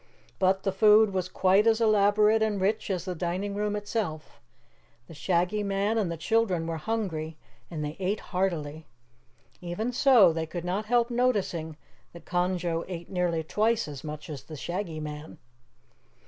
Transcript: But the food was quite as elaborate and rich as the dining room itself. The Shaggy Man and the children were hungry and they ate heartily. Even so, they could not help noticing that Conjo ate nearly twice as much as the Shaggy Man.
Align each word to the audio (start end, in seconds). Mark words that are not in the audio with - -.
But 0.39 0.63
the 0.63 0.71
food 0.71 1.13
was 1.13 1.29
quite 1.29 1.67
as 1.67 1.79
elaborate 1.79 2.41
and 2.41 2.59
rich 2.59 2.89
as 2.89 3.05
the 3.05 3.13
dining 3.13 3.53
room 3.53 3.75
itself. 3.75 4.41
The 5.05 5.13
Shaggy 5.13 5.61
Man 5.61 5.99
and 5.99 6.11
the 6.11 6.17
children 6.17 6.65
were 6.65 6.77
hungry 6.77 7.37
and 7.69 7.85
they 7.85 7.97
ate 7.99 8.19
heartily. 8.33 8.87
Even 9.61 9.91
so, 9.91 10.33
they 10.33 10.47
could 10.47 10.65
not 10.65 10.85
help 10.85 11.11
noticing 11.11 11.77
that 12.13 12.25
Conjo 12.25 12.83
ate 12.87 13.11
nearly 13.11 13.43
twice 13.43 13.87
as 13.87 14.03
much 14.03 14.27
as 14.27 14.41
the 14.41 14.57
Shaggy 14.57 14.99
Man. 14.99 15.37